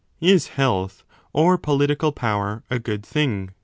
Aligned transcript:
Is 0.19 0.47
health, 0.57 1.03
or 1.31 1.59
political 1.59 2.11
power, 2.11 2.63
a 2.71 2.79
good 2.79 3.05
thing 3.05 3.51